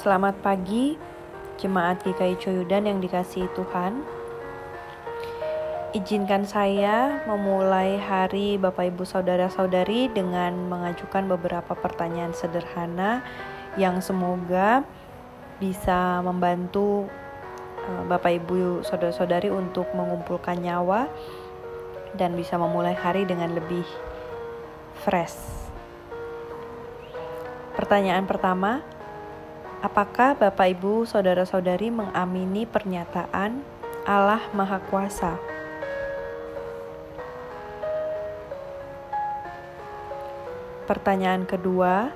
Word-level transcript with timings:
Selamat 0.00 0.32
pagi, 0.40 0.96
jemaat 1.60 2.00
GKI 2.00 2.40
Coyudan 2.40 2.88
yang 2.88 3.04
dikasihi 3.04 3.52
Tuhan. 3.52 4.00
Izinkan 5.92 6.48
saya 6.48 7.20
memulai 7.28 8.00
hari 8.00 8.56
Bapak 8.56 8.96
Ibu 8.96 9.04
Saudara-saudari 9.04 10.08
dengan 10.08 10.56
mengajukan 10.72 11.28
beberapa 11.28 11.76
pertanyaan 11.76 12.32
sederhana 12.32 13.20
yang 13.76 14.00
semoga 14.00 14.88
bisa 15.60 16.24
membantu 16.24 17.04
eh, 17.84 18.02
Bapak 18.08 18.40
Ibu 18.40 18.80
Saudara-saudari 18.80 19.52
untuk 19.52 19.84
mengumpulkan 19.92 20.64
nyawa 20.64 21.12
dan 22.16 22.40
bisa 22.40 22.56
memulai 22.56 22.96
hari 22.96 23.28
dengan 23.28 23.52
lebih 23.52 23.84
fresh. 25.04 25.36
Pertanyaan 27.76 28.24
pertama, 28.24 28.80
apakah 29.80 30.36
Bapak 30.36 30.76
Ibu 30.76 31.08
saudara-saudari 31.08 31.88
mengamini 31.88 32.68
pernyataan 32.68 33.64
Allah 34.04 34.44
Maha 34.52 34.76
Kuasa? 34.92 35.40
Pertanyaan 40.84 41.48
kedua, 41.48 42.12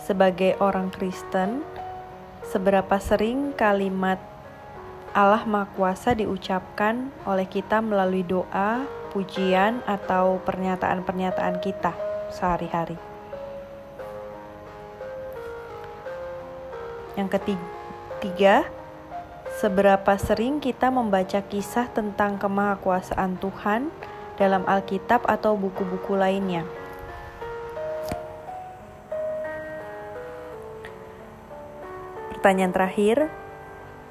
sebagai 0.00 0.56
orang 0.62 0.88
Kristen, 0.88 1.60
seberapa 2.46 2.96
sering 3.02 3.52
kalimat 3.52 4.22
Allah 5.12 5.44
Maha 5.44 5.68
Kuasa 5.76 6.16
diucapkan 6.16 7.12
oleh 7.28 7.44
kita 7.44 7.84
melalui 7.84 8.24
doa, 8.24 8.86
pujian, 9.12 9.82
atau 9.84 10.40
pernyataan-pernyataan 10.46 11.58
kita 11.60 11.92
sehari-hari? 12.32 13.13
Yang 17.14 17.38
ketiga, 17.38 18.66
seberapa 19.62 20.18
sering 20.18 20.58
kita 20.58 20.90
membaca 20.90 21.38
kisah 21.46 21.86
tentang 21.94 22.42
kemahakuasaan 22.42 23.38
Tuhan 23.38 23.94
dalam 24.34 24.66
Alkitab 24.66 25.22
atau 25.30 25.54
buku-buku 25.54 26.18
lainnya. 26.18 26.66
Pertanyaan 32.34 32.74
terakhir, 32.74 33.30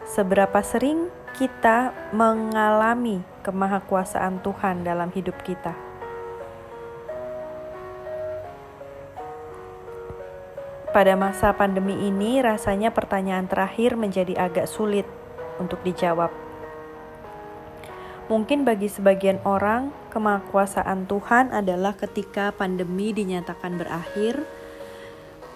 seberapa 0.08 0.64
sering 0.64 1.12
kita 1.36 1.92
mengalami 2.16 3.22
kemahakuasaan 3.44 4.40
Tuhan 4.42 4.88
dalam 4.88 5.12
hidup 5.12 5.38
kita? 5.44 5.92
Pada 10.94 11.17
masa 11.17 11.49
pandemi 11.58 11.97
ini, 12.05 12.38
rasanya 12.38 12.94
pertanyaan 12.94 13.49
terakhir 13.49 13.97
menjadi 13.97 14.38
agak 14.38 14.69
sulit 14.69 15.09
untuk 15.58 15.81
dijawab. 15.81 16.30
Mungkin 18.30 18.61
bagi 18.61 18.94
sebagian 18.94 19.41
orang, 19.41 19.89
kemakuasaan 20.14 21.09
Tuhan 21.09 21.49
adalah 21.49 21.97
ketika 21.97 22.53
pandemi 22.53 23.09
dinyatakan 23.09 23.81
berakhir, 23.81 24.45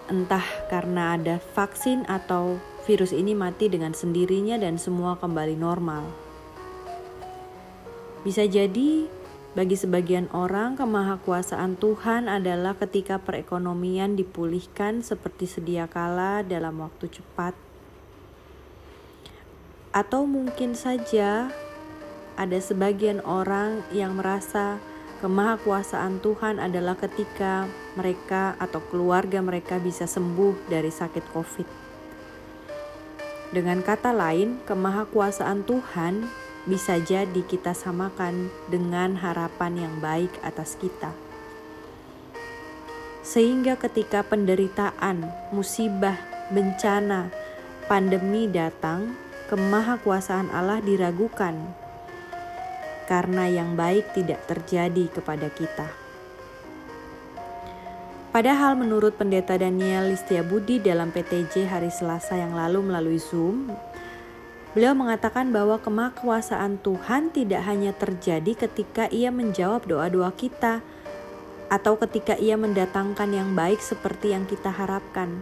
entah 0.10 0.44
karena 0.74 1.14
ada 1.14 1.38
vaksin 1.54 2.10
atau 2.10 2.58
virus 2.90 3.14
ini 3.14 3.38
mati 3.38 3.70
dengan 3.70 3.94
sendirinya 3.94 4.58
dan 4.58 4.82
semua 4.82 5.22
kembali 5.22 5.54
normal. 5.54 6.10
Bisa 8.26 8.50
jadi 8.50 9.06
bagi 9.58 9.74
sebagian 9.74 10.30
orang, 10.38 10.78
kemahakuasaan 10.78 11.82
Tuhan 11.82 12.30
adalah 12.30 12.78
ketika 12.78 13.18
perekonomian 13.18 14.14
dipulihkan 14.14 15.02
seperti 15.02 15.50
sedia 15.50 15.90
kala 15.90 16.46
dalam 16.46 16.78
waktu 16.78 17.10
cepat. 17.10 17.58
Atau 19.90 20.30
mungkin 20.30 20.78
saja 20.78 21.50
ada 22.38 22.60
sebagian 22.62 23.18
orang 23.26 23.82
yang 23.90 24.14
merasa 24.14 24.78
kemahakuasaan 25.26 26.22
Tuhan 26.22 26.62
adalah 26.62 26.94
ketika 26.94 27.66
mereka 27.98 28.54
atau 28.62 28.78
keluarga 28.94 29.42
mereka 29.42 29.82
bisa 29.82 30.06
sembuh 30.06 30.70
dari 30.70 30.94
sakit 30.94 31.26
COVID. 31.34 31.68
Dengan 33.58 33.82
kata 33.82 34.14
lain, 34.14 34.62
kemahakuasaan 34.70 35.66
Tuhan 35.66 36.46
bisa 36.68 37.00
jadi 37.00 37.42
kita 37.48 37.72
samakan 37.72 38.52
dengan 38.68 39.16
harapan 39.16 39.88
yang 39.88 39.96
baik 40.04 40.30
atas 40.44 40.76
kita. 40.76 41.16
Sehingga 43.24 43.80
ketika 43.80 44.24
penderitaan, 44.24 45.28
musibah, 45.56 46.20
bencana, 46.52 47.32
pandemi 47.88 48.52
datang, 48.52 49.16
kemahakuasaan 49.48 50.52
Allah 50.52 50.84
diragukan 50.84 51.56
karena 53.08 53.48
yang 53.48 53.80
baik 53.80 54.12
tidak 54.12 54.44
terjadi 54.52 55.08
kepada 55.08 55.48
kita. 55.48 55.88
Padahal 58.36 58.78
menurut 58.78 59.16
Pendeta 59.16 59.58
Daniel 59.58 60.14
Listia 60.14 60.44
Budi 60.44 60.78
dalam 60.78 61.10
PTJ 61.10 61.66
hari 61.66 61.90
Selasa 61.90 62.38
yang 62.38 62.54
lalu 62.54 62.86
melalui 62.86 63.18
Zoom, 63.18 63.72
Beliau 64.78 64.94
mengatakan 64.94 65.50
bahwa 65.50 65.82
kemakuasaan 65.82 66.78
Tuhan 66.86 67.34
tidak 67.34 67.66
hanya 67.66 67.98
terjadi 67.98 68.54
ketika 68.54 69.10
Ia 69.10 69.34
menjawab 69.34 69.90
doa-doa 69.90 70.30
kita 70.38 70.86
atau 71.66 71.98
ketika 71.98 72.38
Ia 72.38 72.62
mendatangkan 72.62 73.26
yang 73.34 73.58
baik 73.58 73.82
seperti 73.82 74.38
yang 74.38 74.46
kita 74.46 74.70
harapkan. 74.70 75.42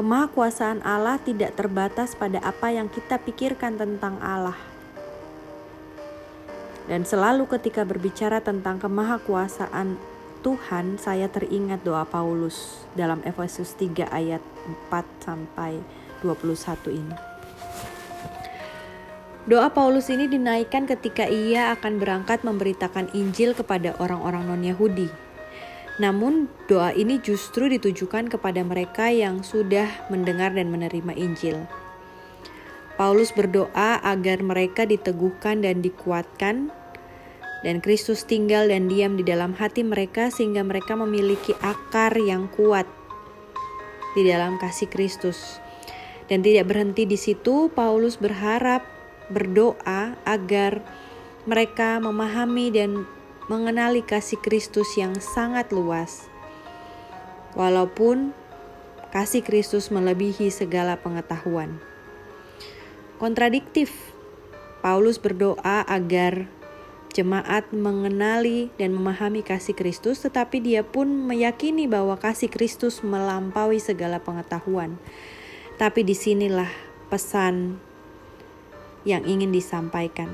Kemahakuasaan 0.00 0.80
Allah 0.80 1.20
tidak 1.20 1.60
terbatas 1.60 2.16
pada 2.16 2.40
apa 2.40 2.72
yang 2.72 2.88
kita 2.88 3.20
pikirkan 3.20 3.76
tentang 3.76 4.16
Allah. 4.24 4.56
Dan 6.88 7.04
selalu 7.04 7.44
ketika 7.52 7.84
berbicara 7.84 8.40
tentang 8.40 8.80
kemahakuasaan 8.80 10.00
Tuhan, 10.40 10.96
saya 10.96 11.28
teringat 11.28 11.84
doa 11.84 12.08
Paulus 12.08 12.80
dalam 12.96 13.20
Efesus 13.28 13.76
3 13.76 14.08
ayat 14.08 14.40
4 14.88 15.04
sampai 15.20 15.84
21 16.24 16.88
ini. 16.88 17.33
Doa 19.44 19.68
Paulus 19.76 20.08
ini 20.08 20.24
dinaikkan 20.24 20.88
ketika 20.88 21.28
ia 21.28 21.68
akan 21.76 22.00
berangkat 22.00 22.40
memberitakan 22.48 23.12
Injil 23.12 23.52
kepada 23.52 23.92
orang-orang 24.00 24.48
non-Yahudi. 24.48 25.12
Namun, 26.00 26.48
doa 26.64 26.96
ini 26.96 27.20
justru 27.20 27.68
ditujukan 27.68 28.32
kepada 28.32 28.64
mereka 28.64 29.12
yang 29.12 29.44
sudah 29.44 30.08
mendengar 30.08 30.56
dan 30.56 30.72
menerima 30.72 31.12
Injil. 31.12 31.68
Paulus 32.96 33.36
berdoa 33.36 34.00
agar 34.00 34.40
mereka 34.40 34.88
diteguhkan 34.88 35.60
dan 35.60 35.84
dikuatkan, 35.84 36.72
dan 37.60 37.84
Kristus 37.84 38.24
tinggal 38.24 38.72
dan 38.72 38.88
diam 38.88 39.20
di 39.20 39.28
dalam 39.28 39.52
hati 39.60 39.84
mereka, 39.84 40.32
sehingga 40.32 40.64
mereka 40.64 40.96
memiliki 40.96 41.52
akar 41.60 42.16
yang 42.16 42.48
kuat 42.48 42.88
di 44.16 44.24
dalam 44.24 44.56
kasih 44.56 44.88
Kristus. 44.88 45.60
Dan 46.32 46.40
tidak 46.40 46.72
berhenti 46.72 47.04
di 47.04 47.20
situ, 47.20 47.68
Paulus 47.68 48.16
berharap 48.16 48.93
berdoa 49.32 50.16
agar 50.24 50.84
mereka 51.44 52.00
memahami 52.00 52.72
dan 52.72 53.04
mengenali 53.48 54.00
kasih 54.00 54.40
Kristus 54.40 54.96
yang 54.96 55.16
sangat 55.20 55.68
luas. 55.72 56.28
Walaupun 57.52 58.32
kasih 59.14 59.46
Kristus 59.46 59.92
melebihi 59.94 60.50
segala 60.50 60.98
pengetahuan. 60.98 61.78
Kontradiktif, 63.22 63.94
Paulus 64.82 65.22
berdoa 65.22 65.86
agar 65.86 66.50
jemaat 67.14 67.70
mengenali 67.70 68.74
dan 68.74 68.90
memahami 68.90 69.46
kasih 69.46 69.78
Kristus, 69.78 70.26
tetapi 70.26 70.58
dia 70.58 70.82
pun 70.82 71.06
meyakini 71.06 71.86
bahwa 71.86 72.18
kasih 72.18 72.50
Kristus 72.50 73.06
melampaui 73.06 73.78
segala 73.78 74.18
pengetahuan. 74.18 74.98
Tapi 75.78 76.02
di 76.02 76.18
sinilah 76.18 76.68
pesan 77.06 77.78
yang 79.04 79.24
ingin 79.28 79.52
disampaikan. 79.52 80.32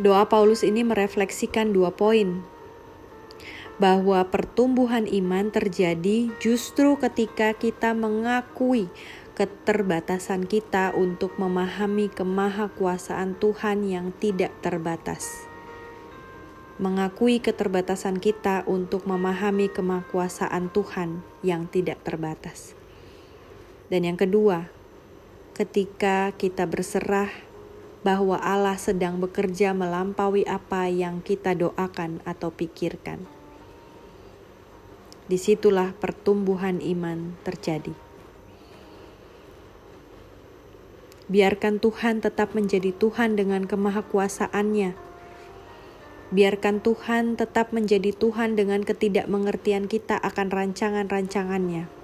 Doa 0.00 0.24
Paulus 0.24 0.64
ini 0.64 0.82
merefleksikan 0.82 1.76
dua 1.76 1.92
poin, 1.92 2.42
bahwa 3.82 4.22
pertumbuhan 4.30 5.10
iman 5.10 5.50
terjadi 5.50 6.30
justru 6.38 6.94
ketika 7.02 7.50
kita 7.52 7.92
mengakui 7.92 8.86
keterbatasan 9.32 10.44
kita 10.44 10.92
untuk 10.92 11.34
memahami 11.40 12.12
kemahakuasaan 12.12 13.34
Tuhan 13.40 13.88
yang 13.88 14.14
tidak 14.16 14.52
terbatas. 14.60 15.48
Mengakui 16.76 17.40
keterbatasan 17.40 18.20
kita 18.20 18.64
untuk 18.68 19.08
memahami 19.08 19.66
kemahakuasaan 19.72 20.72
Tuhan 20.72 21.26
yang 21.44 21.68
tidak 21.68 22.00
terbatas. 22.04 22.78
Dan 23.88 24.08
yang 24.08 24.16
kedua, 24.16 24.72
ketika 25.52 26.32
kita 26.40 26.64
berserah 26.64 27.28
bahwa 28.02 28.40
Allah 28.40 28.80
sedang 28.80 29.20
bekerja 29.20 29.76
melampaui 29.76 30.42
apa 30.48 30.88
yang 30.88 31.20
kita 31.20 31.54
doakan 31.54 32.24
atau 32.24 32.50
pikirkan. 32.50 33.28
Di 35.28 35.38
situlah 35.38 35.94
pertumbuhan 35.94 36.82
iman 36.82 37.38
terjadi. 37.46 37.94
Biarkan 41.30 41.78
Tuhan 41.78 42.20
tetap 42.20 42.52
menjadi 42.58 42.90
Tuhan 42.92 43.38
dengan 43.38 43.64
kemahakuasaannya. 43.64 44.98
Biarkan 46.32 46.80
Tuhan 46.80 47.36
tetap 47.36 47.76
menjadi 47.76 48.10
Tuhan 48.16 48.56
dengan 48.58 48.82
ketidakmengertian 48.82 49.86
kita 49.86 50.16
akan 50.16 50.48
rancangan-rancangannya. 50.48 52.01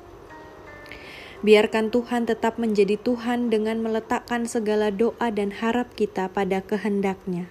Biarkan 1.38 1.94
Tuhan 1.94 2.26
tetap 2.26 2.58
menjadi 2.58 2.98
Tuhan 2.98 3.46
dengan 3.46 3.78
meletakkan 3.78 4.50
segala 4.50 4.90
doa 4.90 5.30
dan 5.30 5.54
harap 5.54 5.94
kita 5.94 6.26
pada 6.34 6.58
kehendaknya. 6.60 7.46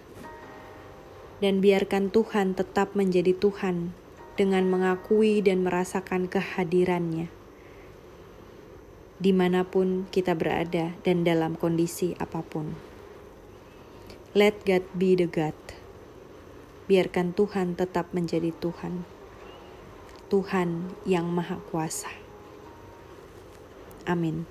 Dan 1.39 1.63
biarkan 1.63 2.12
Tuhan 2.12 2.57
tetap 2.57 2.98
menjadi 2.98 3.31
Tuhan 3.31 3.95
dengan 4.36 4.68
mengakui 4.68 5.39
dan 5.39 5.63
merasakan 5.63 6.28
kehadirannya 6.28 7.31
di 9.18 9.34
mana 9.34 9.66
pun 9.66 10.06
kita 10.13 10.38
berada 10.38 10.94
dan 11.01 11.25
dalam 11.25 11.57
kondisi 11.57 12.13
apa 12.22 12.45
pun. 12.45 12.78
Let 14.38 14.62
God 14.69 14.86
be 14.94 15.18
the 15.18 15.25
God. 15.25 15.57
Biarkan 16.86 17.34
Tuhan 17.34 17.74
tetap 17.74 18.13
menjadi 18.13 18.54
Tuhan. 18.62 19.04
Tuhan 20.30 20.94
yang 21.10 21.25
Maha 21.34 21.57
Kuasa. 21.74 22.26
Amin. 24.07 24.48